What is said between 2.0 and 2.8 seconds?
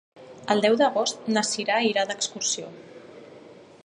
d'excursió.